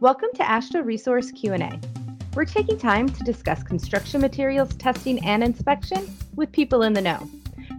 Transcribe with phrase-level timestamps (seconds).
[0.00, 1.78] Welcome to AASHTO Resource Q&A.
[2.34, 7.28] We're taking time to discuss construction materials testing and inspection with people in the know,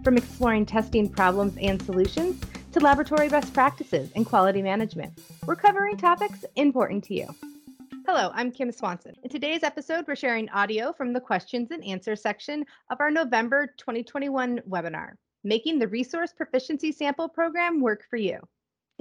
[0.04, 2.40] from exploring testing problems and solutions
[2.70, 5.18] to laboratory best practices and quality management.
[5.46, 7.26] We're covering topics important to you.
[8.06, 9.16] Hello, I'm Kim Swanson.
[9.24, 13.74] In today's episode, we're sharing audio from the questions and answers section of our November
[13.78, 18.38] 2021 webinar, Making the Resource Proficiency Sample Program Work for You.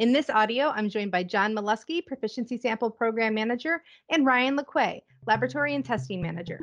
[0.02, 5.02] In this audio, I'm joined by John Malusky, Proficiency Sample Program Manager, and Ryan LeQuay,
[5.28, 6.60] Laboratory and Testing Manager.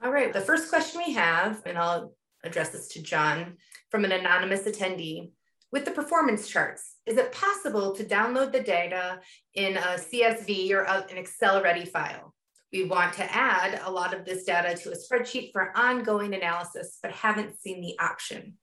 [0.00, 2.14] All right, the first question we have, and I'll
[2.44, 3.56] address this to John
[3.90, 5.32] from an anonymous attendee.
[5.72, 9.18] With the performance charts, is it possible to download the data
[9.54, 12.36] in a CSV or an Excel ready file?
[12.72, 16.98] We want to add a lot of this data to a spreadsheet for ongoing analysis,
[17.02, 18.58] but haven't seen the option.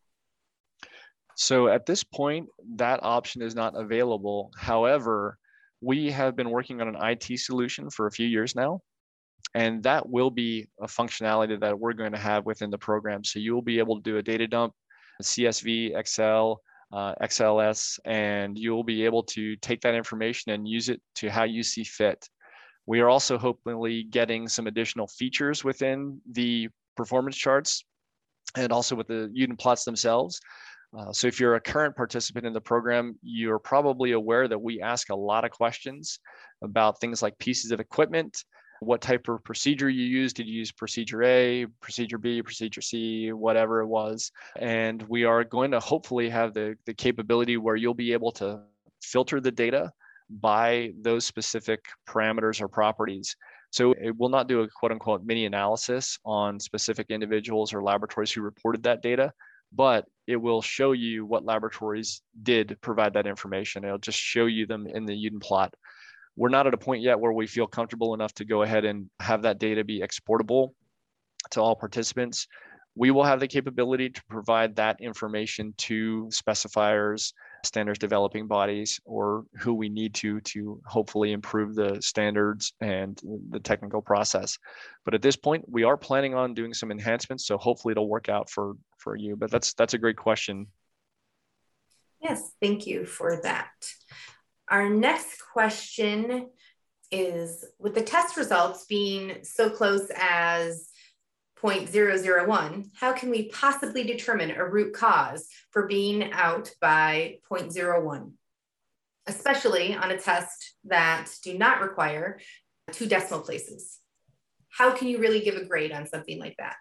[1.36, 4.52] So at this point, that option is not available.
[4.58, 5.38] However,
[5.82, 8.80] we have been working on an IT solution for a few years now,
[9.54, 13.24] and that will be a functionality that we're going to have within the program.
[13.24, 14.74] So you will be able to do a data dump,
[15.22, 16.62] CSV, Excel,
[16.94, 21.30] uh, XLS, and you will be able to take that information and use it to
[21.30, 22.30] how you see fit.
[22.86, 27.84] We are also hopefully getting some additional features within the performance charts
[28.56, 30.40] and also with the Youden plots themselves
[30.98, 34.82] uh, so if you're a current participant in the program, you're probably aware that we
[34.82, 36.20] ask a lot of questions
[36.64, 38.44] about things like pieces of equipment,
[38.80, 40.34] what type of procedure you use.
[40.34, 44.32] Did you use procedure A, procedure B, procedure C, whatever it was?
[44.60, 48.62] And we are going to hopefully have the, the capability where you'll be able to
[49.02, 49.92] filter the data
[50.30, 53.36] by those specific parameters or properties.
[53.72, 58.32] So it will not do a quote unquote mini analysis on specific individuals or laboratories
[58.32, 59.34] who reported that data,
[59.72, 63.84] but it will show you what laboratories did provide that information.
[63.84, 65.74] It'll just show you them in the Youden plot.
[66.36, 69.10] We're not at a point yet where we feel comfortable enough to go ahead and
[69.20, 70.74] have that data be exportable
[71.52, 72.48] to all participants.
[72.96, 77.34] We will have the capability to provide that information to specifiers,
[77.66, 83.60] standards developing bodies, or who we need to to hopefully improve the standards and the
[83.60, 84.58] technical process.
[85.04, 88.30] But at this point, we are planning on doing some enhancements, so hopefully it'll work
[88.30, 89.36] out for for you.
[89.36, 90.68] But that's that's a great question.
[92.22, 93.72] Yes, thank you for that.
[94.70, 96.50] Our next question
[97.12, 100.90] is with the test results being so close as
[101.62, 108.32] 0.001, how can we possibly determine a root cause for being out by 0.01,
[109.28, 112.40] especially on a test that do not require
[112.92, 114.00] two decimal places?
[114.70, 116.76] How can you really give a grade on something like that?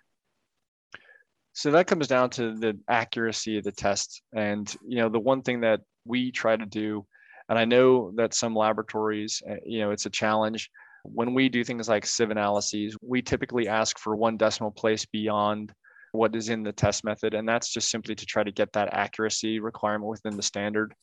[1.52, 4.22] So that comes down to the accuracy of the test.
[4.34, 7.06] And, you know, the one thing that we try to do,
[7.48, 10.68] and I know that some laboratories, uh, you know, it's a challenge.
[11.04, 15.72] When we do things like sieve analyses, we typically ask for one decimal place beyond
[16.12, 17.34] what is in the test method.
[17.34, 20.94] And that's just simply to try to get that accuracy requirement within the standard.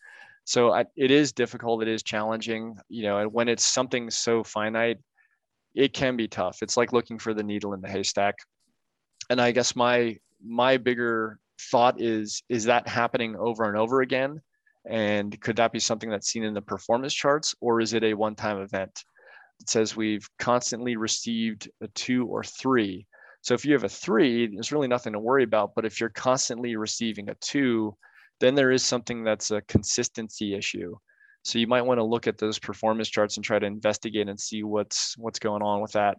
[0.46, 4.44] So I, it is difficult, it is challenging, you know, and when it's something so
[4.44, 4.98] finite,
[5.76, 6.60] it can be tough.
[6.62, 8.36] It's like looking for the needle in the haystack.
[9.30, 11.40] And I guess my my bigger
[11.70, 14.42] thought is is that happening over and over again
[14.90, 18.16] and could that be something that's seen in the performance charts or is it a
[18.16, 19.04] one-time event
[19.62, 23.06] it says we've constantly received a two or three
[23.42, 26.10] so if you have a three there's really nothing to worry about but if you're
[26.10, 27.96] constantly receiving a two
[28.40, 30.96] then there is something that's a consistency issue
[31.44, 34.40] so you might want to look at those performance charts and try to investigate and
[34.40, 36.18] see what's what's going on with that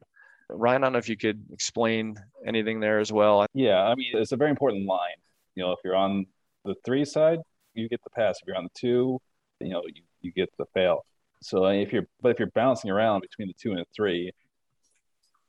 [0.54, 2.16] Ryan, I don't know if you could explain
[2.47, 3.47] anything there as well.
[3.54, 5.16] Yeah, I mean, it's a very important line.
[5.54, 6.26] You know, if you're on
[6.64, 7.38] the three side,
[7.75, 8.38] you get the pass.
[8.41, 9.19] If you're on the two,
[9.60, 11.04] you know, you, you get the fail.
[11.42, 14.32] So if you're, but if you're bouncing around between the two and the three,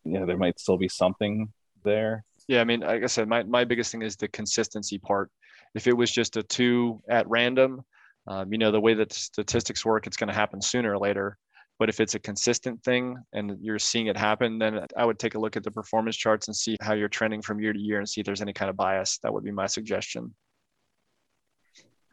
[0.04, 1.52] you know, there might still be something
[1.84, 2.24] there.
[2.48, 5.32] Yeah, I mean, like I said, my, my biggest thing is the consistency part.
[5.76, 7.84] If it was just a two at random,
[8.28, 11.38] um, you know, the way that statistics work, it's going to happen sooner or later.
[11.80, 15.36] But if it's a consistent thing and you're seeing it happen, then I would take
[15.36, 17.98] a look at the performance charts and see how you're trending from year to year
[17.98, 19.18] and see if there's any kind of bias.
[19.24, 20.34] That would be my suggestion.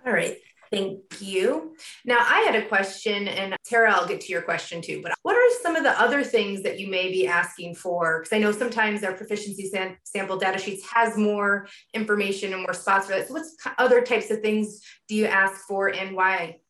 [0.06, 0.38] All right.
[0.70, 1.75] Thank you.
[2.05, 5.00] Now, I had a question, and Tara, I'll get to your question too.
[5.02, 8.20] But what are some of the other things that you may be asking for?
[8.20, 12.72] Because I know sometimes our proficiency sam- sample data sheets has more information and more
[12.72, 13.26] spots for that.
[13.26, 13.44] So, what
[13.78, 16.61] other types of things do you ask for, and why?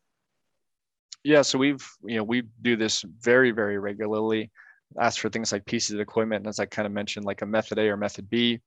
[1.23, 4.51] Yeah, so we've you know we do this very very regularly.
[4.99, 7.47] Ask for things like pieces of equipment, and as I kind of mentioned, like a
[7.47, 8.61] method A or method B.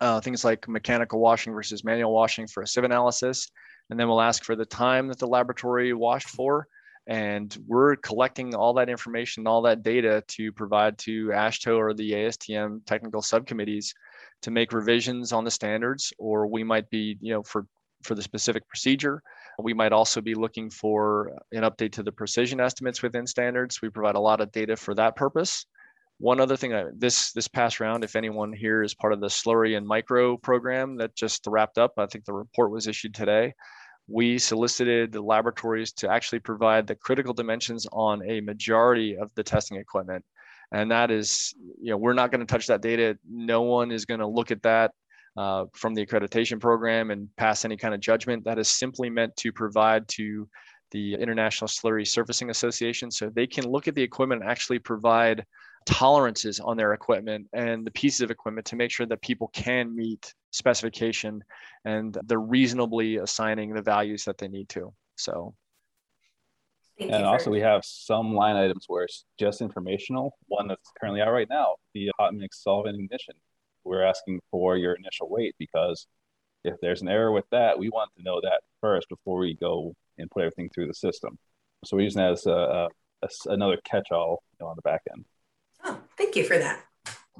[0.00, 3.48] Uh, things like mechanical washing versus manual washing for a sieve analysis.
[3.90, 6.66] And then we'll ask for the time that the laboratory washed for.
[7.06, 12.12] And we're collecting all that information, all that data to provide to AASHTO or the
[12.12, 13.94] ASTM technical subcommittees
[14.42, 17.66] to make revisions on the standards, or we might be, you know, for
[18.02, 19.22] for the specific procedure.
[19.60, 23.82] We might also be looking for an update to the precision estimates within standards.
[23.82, 25.66] We provide a lot of data for that purpose.
[26.18, 29.28] One other thing, I, this this past round, if anyone here is part of the
[29.28, 33.54] slurry and micro program that just wrapped up, I think the report was issued today.
[34.08, 39.44] We solicited the laboratories to actually provide the critical dimensions on a majority of the
[39.44, 40.24] testing equipment.
[40.72, 43.16] And that is, you know, we're not going to touch that data.
[43.28, 44.92] No one is going to look at that
[45.36, 48.44] uh, from the accreditation program and pass any kind of judgment.
[48.44, 50.48] That is simply meant to provide to
[50.90, 55.44] the International Slurry Surfacing Association so they can look at the equipment and actually provide
[55.88, 59.96] tolerances on their equipment and the pieces of equipment to make sure that people can
[59.96, 61.42] meet specification
[61.86, 64.92] and they're reasonably assigning the values that they need to.
[65.16, 65.54] So
[66.98, 70.36] Thank and also, we have some line items where it's just informational.
[70.48, 73.34] One that's currently out right now, the hot mix solvent ignition.
[73.84, 76.06] We're asking for your initial weight because
[76.64, 79.94] if there's an error with that, we want to know that first before we go
[80.18, 81.38] and put everything through the system.
[81.84, 82.88] So we're using that as a, a,
[83.22, 85.24] a another catch-all you know, on the back end.
[86.18, 86.82] Thank you for that.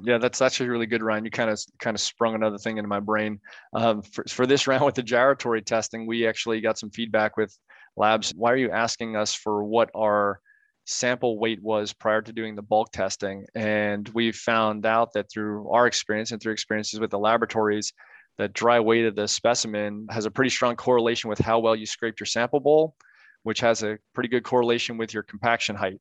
[0.01, 1.25] Yeah, that's actually a really good, Ryan.
[1.25, 3.39] You kind of kind of sprung another thing into my brain.
[3.73, 7.55] Um, for, for this round with the gyratory testing, we actually got some feedback with
[7.97, 8.33] labs.
[8.35, 10.39] Why are you asking us for what our
[10.85, 13.45] sample weight was prior to doing the bulk testing?
[13.55, 17.91] And we found out that through our experience and through experiences with the laboratories,
[18.37, 21.85] that dry weight of the specimen has a pretty strong correlation with how well you
[21.85, 22.95] scraped your sample bowl,
[23.43, 25.99] which has a pretty good correlation with your compaction height.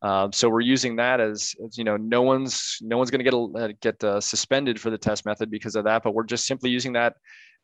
[0.00, 3.28] Uh, so we're using that as, as, you know, no one's no one's going to
[3.28, 6.46] get a, get uh, suspended for the test method because of that, but we're just
[6.46, 7.14] simply using that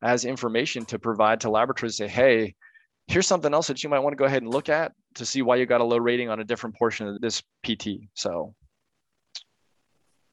[0.02, 1.96] as information to provide to laboratories.
[1.96, 2.54] Say, hey,
[3.06, 5.42] here's something else that you might want to go ahead and look at to see
[5.42, 8.08] why you got a low rating on a different portion of this PT.
[8.14, 8.54] So,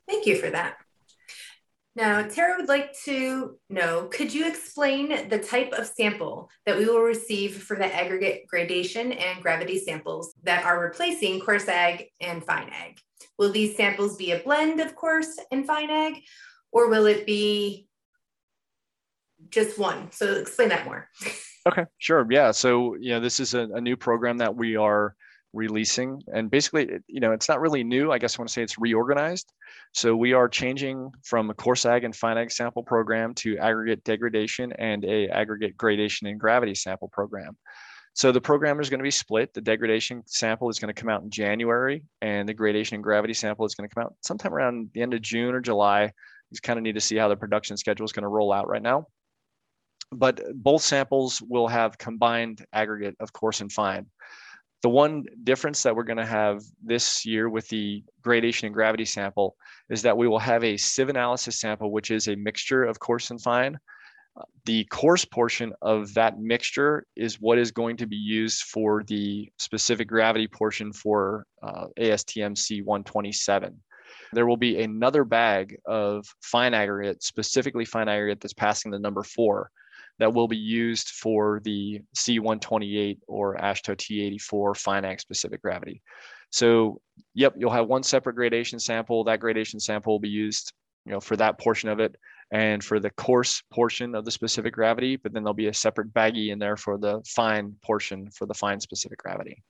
[0.07, 0.77] thank you for that.
[1.95, 6.85] Now, Tara would like to know, could you explain the type of sample that we
[6.85, 12.45] will receive for the aggregate gradation and gravity samples that are replacing coarse ag and
[12.45, 12.97] fine ag?
[13.37, 16.21] Will these samples be a blend of coarse and fine ag,
[16.71, 17.87] or will it be
[19.49, 20.11] just one?
[20.13, 21.09] So explain that more.
[21.67, 22.25] okay, sure.
[22.29, 22.51] Yeah.
[22.51, 25.13] So, you know, this is a, a new program that we are
[25.53, 28.63] releasing and basically you know it's not really new i guess i want to say
[28.63, 29.51] it's reorganized
[29.93, 34.03] so we are changing from a coarse ag and fine ag sample program to aggregate
[34.03, 37.57] degradation and a aggregate gradation and gravity sample program.
[38.13, 39.53] So the program is going to be split.
[39.53, 43.33] The degradation sample is going to come out in january and the gradation and gravity
[43.33, 46.11] sample is going to come out sometime around the end of june or july.
[46.51, 48.67] You kind of need to see how the production schedule is going to roll out
[48.67, 49.07] right now.
[50.13, 54.07] But both samples will have combined aggregate of coarse and fine
[54.81, 59.05] the one difference that we're going to have this year with the gradation and gravity
[59.05, 59.55] sample
[59.89, 63.29] is that we will have a sieve analysis sample, which is a mixture of coarse
[63.29, 63.77] and fine.
[64.65, 69.51] The coarse portion of that mixture is what is going to be used for the
[69.59, 73.75] specific gravity portion for uh, ASTM C127.
[74.33, 79.21] There will be another bag of fine aggregate, specifically fine aggregate that's passing the number
[79.21, 79.69] four
[80.21, 85.99] that will be used for the C128 or AASHTO T84 fine ag specific gravity.
[86.51, 87.01] So,
[87.33, 89.23] yep, you'll have one separate gradation sample.
[89.23, 90.73] That gradation sample will be used,
[91.07, 92.15] you know, for that portion of it
[92.51, 96.13] and for the coarse portion of the specific gravity, but then there'll be a separate
[96.13, 99.63] baggie in there for the fine portion for the fine specific gravity.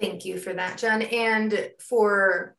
[0.00, 1.02] Thank you for that, John.
[1.02, 2.56] And for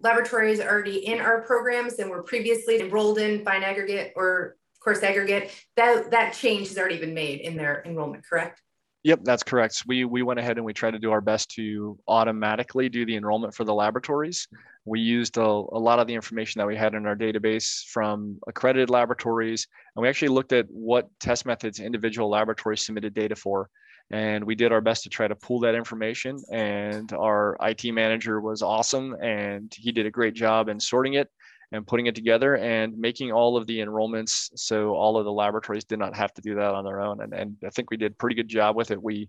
[0.00, 5.50] laboratories already in our programs and were previously enrolled in fine aggregate or coarse aggregate,
[5.76, 8.62] that, that change has already been made in their enrollment, correct?
[9.04, 9.82] Yep, that's correct.
[9.86, 13.16] We we went ahead and we tried to do our best to automatically do the
[13.16, 14.46] enrollment for the laboratories.
[14.84, 18.38] We used a, a lot of the information that we had in our database from
[18.46, 23.68] accredited laboratories, and we actually looked at what test methods individual laboratories submitted data for.
[24.12, 26.36] And we did our best to try to pull that information.
[26.52, 31.28] And our IT manager was awesome, and he did a great job in sorting it
[31.72, 35.84] and putting it together and making all of the enrollments so all of the laboratories
[35.84, 37.22] did not have to do that on their own.
[37.22, 39.02] And, and I think we did a pretty good job with it.
[39.02, 39.28] We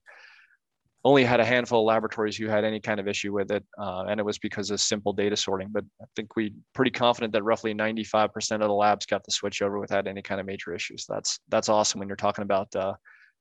[1.06, 4.06] only had a handful of laboratories who had any kind of issue with it, uh,
[4.08, 5.68] and it was because of simple data sorting.
[5.72, 9.62] But I think we pretty confident that roughly 95% of the labs got the switch
[9.62, 11.06] over without any kind of major issues.
[11.08, 12.94] That's that's awesome when you're talking about uh,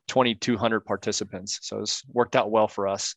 [0.08, 1.60] 2,200 participants.
[1.62, 3.14] So it's worked out well for us.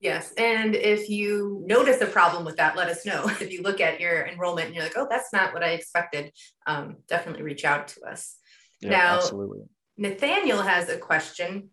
[0.00, 0.32] Yes.
[0.38, 3.26] And if you notice a problem with that, let us know.
[3.40, 6.32] If you look at your enrollment and you're like, oh, that's not what I expected,
[6.66, 8.36] um, definitely reach out to us.
[8.80, 9.60] Yeah, now, absolutely.
[9.98, 11.70] Nathaniel has a question.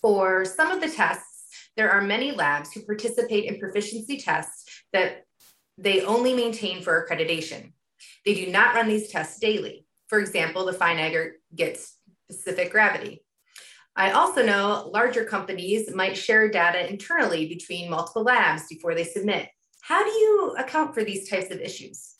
[0.00, 5.24] For some of the tests, there are many labs who participate in proficiency tests that
[5.76, 7.72] they only maintain for accreditation.
[8.24, 9.86] They do not run these tests daily.
[10.08, 11.96] For example, the fine gets
[12.30, 13.23] specific gravity.
[13.96, 19.48] I also know larger companies might share data internally between multiple labs before they submit.
[19.82, 22.14] How do you account for these types of issues?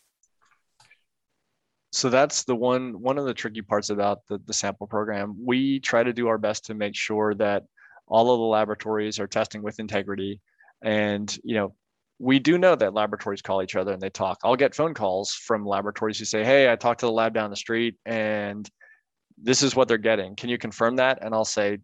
[1.95, 5.79] so that's the one one of the tricky parts about the, the sample program we
[5.79, 7.63] try to do our best to make sure that
[8.09, 10.41] all of the laboratories are testing with integrity
[10.83, 11.75] and you know
[12.19, 15.33] we do know that laboratories call each other and they talk i'll get phone calls
[15.33, 18.69] from laboratories who say hey i talked to the lab down the street and
[19.43, 21.79] this is what they're getting can you confirm that and i'll say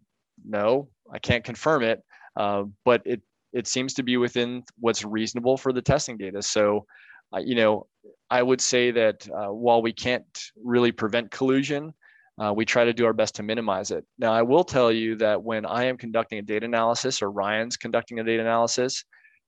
[0.45, 2.01] no i can't confirm it
[2.37, 3.21] uh, but it
[3.53, 6.85] it seems to be within what's reasonable for the testing data so
[7.33, 7.87] uh, you know,
[8.29, 10.25] I would say that uh, while we can't
[10.61, 11.93] really prevent collusion,
[12.41, 14.05] uh, we try to do our best to minimize it.
[14.17, 17.77] Now, I will tell you that when I am conducting a data analysis or Ryan's
[17.77, 19.03] conducting a data analysis,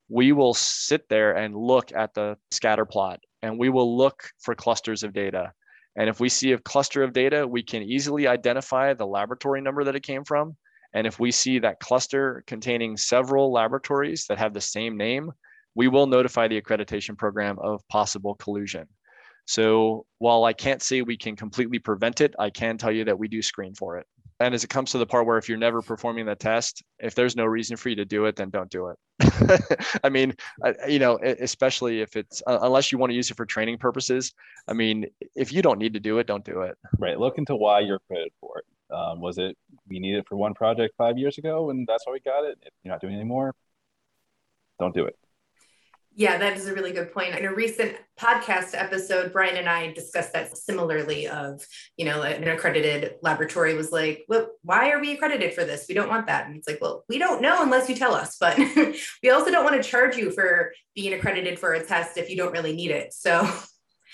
[0.08, 4.54] we will sit there and look at the scatter plot and we will look for
[4.54, 5.52] clusters of data.
[5.96, 9.84] And if we see a cluster of data, we can easily identify the laboratory number
[9.84, 10.56] that it came from.
[10.92, 15.32] And if we see that cluster containing several laboratories that have the same name,
[15.74, 18.86] we will notify the accreditation program of possible collusion.
[19.46, 23.18] So while I can't say we can completely prevent it, I can tell you that
[23.18, 24.06] we do screen for it.
[24.44, 27.14] And as it comes to the part where if you're never performing the test, if
[27.14, 29.98] there's no reason for you to do it, then don't do it.
[30.04, 30.34] I mean,
[30.86, 34.34] you know, especially if it's unless you want to use it for training purposes.
[34.68, 36.76] I mean, if you don't need to do it, don't do it.
[36.98, 37.18] Right.
[37.18, 38.94] Look into why you're credited for it.
[38.94, 39.56] Um, was it
[39.88, 42.58] we needed it for one project five years ago, and that's why we got it?
[42.60, 43.54] If you're not doing it anymore,
[44.78, 45.16] don't do it.
[46.16, 47.34] Yeah, that is a really good point.
[47.34, 51.66] In a recent podcast episode, Brian and I discussed that similarly of,
[51.96, 55.86] you know, an accredited laboratory was like, well, why are we accredited for this?
[55.88, 56.46] We don't want that.
[56.46, 58.56] And it's like, well, we don't know unless you tell us, but
[59.22, 62.36] we also don't want to charge you for being accredited for a test if you
[62.36, 63.12] don't really need it.
[63.12, 63.50] So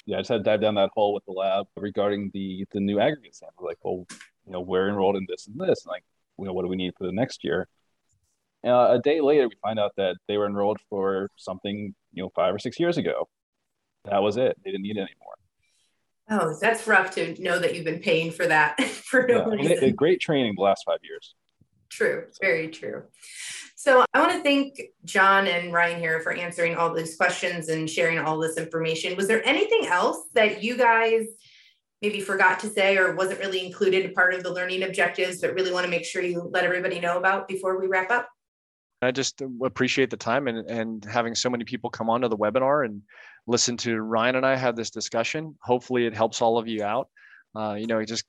[0.06, 2.80] yeah, I just had to dive down that hole with the lab regarding the the
[2.80, 3.66] new aggregate sample.
[3.66, 4.06] Like, well,
[4.46, 5.84] you know, we're enrolled in this and this.
[5.84, 6.04] And like,
[6.38, 7.68] you know, what do we need for the next year?
[8.64, 12.30] Uh, a day later, we find out that they were enrolled for something, you know,
[12.34, 13.28] five or six years ago.
[14.04, 14.56] That was it.
[14.64, 15.34] They didn't need it anymore.
[16.30, 19.84] Oh, that's rough to know that you've been paying for that for no yeah, reason.
[19.84, 21.34] It, great training the last five years.
[21.90, 23.04] True, very true.
[23.74, 27.88] So I want to thank John and Ryan here for answering all these questions and
[27.88, 29.16] sharing all this information.
[29.16, 31.26] Was there anything else that you guys
[32.00, 35.72] maybe forgot to say or wasn't really included part of the learning objectives, but really
[35.72, 38.28] want to make sure you let everybody know about before we wrap up?
[39.02, 42.84] I just appreciate the time and, and having so many people come onto the webinar
[42.84, 43.02] and
[43.46, 45.56] listen to Ryan and I have this discussion.
[45.62, 47.08] Hopefully it helps all of you out.
[47.56, 48.24] Uh, you know, I just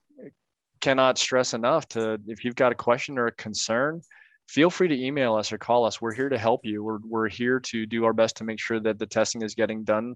[0.80, 4.01] cannot stress enough to, if you've got a question or a concern,
[4.48, 6.01] feel free to email us or call us.
[6.01, 6.84] We're here to help you.
[6.84, 9.84] We're, we're here to do our best to make sure that the testing is getting
[9.84, 10.16] done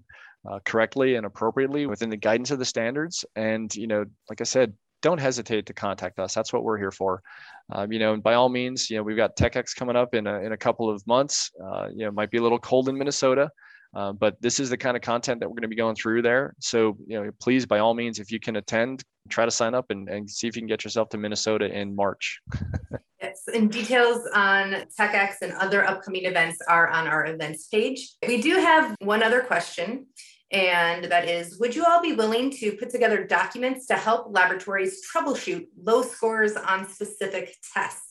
[0.50, 3.24] uh, correctly and appropriately within the guidance of the standards.
[3.36, 4.72] And, you know, like I said,
[5.06, 6.34] don't hesitate to contact us.
[6.34, 7.22] That's what we're here for.
[7.70, 10.26] Um, you know, and by all means, you know, we've got TechX coming up in
[10.26, 11.52] a, in a couple of months.
[11.64, 13.48] Uh, you know, it might be a little cold in Minnesota,
[13.94, 16.22] uh, but this is the kind of content that we're going to be going through
[16.22, 16.56] there.
[16.58, 19.90] So, you know, please, by all means, if you can attend, try to sign up
[19.90, 22.40] and, and see if you can get yourself to Minnesota in March.
[23.22, 28.10] yes, and details on TechX and other upcoming events are on our events page.
[28.26, 30.06] We do have one other question.
[30.52, 35.00] And that is Would you all be willing to put together documents to help laboratories
[35.06, 38.05] troubleshoot low scores on specific tests?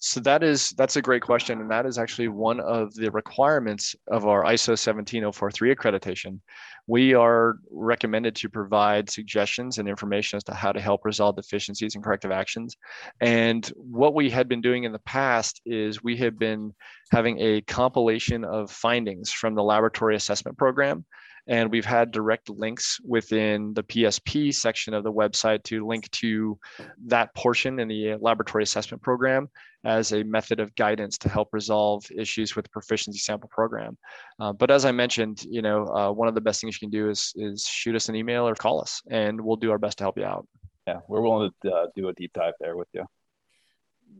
[0.00, 3.96] So that is that's a great question, and that is actually one of the requirements
[4.06, 6.38] of our ISO 17043 accreditation.
[6.86, 11.96] We are recommended to provide suggestions and information as to how to help resolve deficiencies
[11.96, 12.76] and corrective actions.
[13.20, 16.74] And what we had been doing in the past is we have been
[17.10, 21.04] having a compilation of findings from the laboratory assessment program
[21.48, 26.58] and we've had direct links within the PSP section of the website to link to
[27.06, 29.48] that portion in the laboratory assessment program
[29.84, 33.96] as a method of guidance to help resolve issues with the proficiency sample program.
[34.38, 36.90] Uh, but as I mentioned, you know, uh, one of the best things you can
[36.90, 39.98] do is, is shoot us an email or call us and we'll do our best
[39.98, 40.46] to help you out.
[40.86, 43.04] Yeah, we're willing to uh, do a deep dive there with you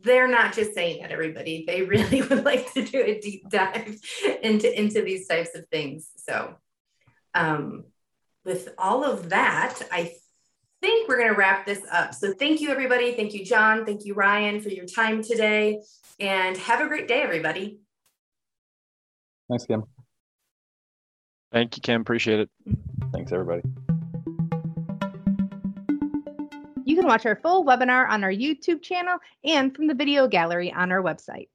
[0.03, 3.99] they're not just saying that everybody they really would like to do a deep dive
[4.43, 6.55] into into these types of things so
[7.35, 7.85] um,
[8.45, 10.13] with all of that, I
[10.81, 12.15] think we're going to wrap this up.
[12.15, 13.13] So thank you, everybody.
[13.13, 13.85] Thank you, John.
[13.85, 15.83] Thank you, Ryan, for your time today.
[16.21, 17.81] And have a great day, everybody.
[19.49, 19.85] Thanks, Kim.
[21.53, 22.01] Thank you, Kim.
[22.01, 22.51] Appreciate it.
[23.13, 23.63] Thanks, everybody.
[26.85, 30.73] You can watch our full webinar on our YouTube channel and from the video gallery
[30.73, 31.49] on our website.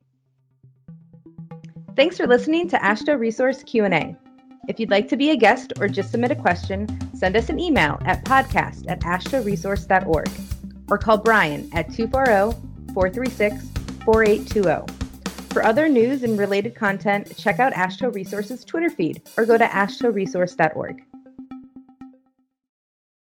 [1.95, 4.15] Thanks for listening to AASHTO Resource Q&A.
[4.65, 7.59] If you'd like to be a guest or just submit a question, send us an
[7.59, 10.29] email at podcast at aashtoresource.org
[10.89, 12.57] or call Brian at 240
[12.93, 13.69] 436
[14.05, 14.93] 4820.
[15.53, 19.65] For other news and related content, check out AASHTO Resources Twitter feed or go to
[19.65, 21.03] aashtoresource.org.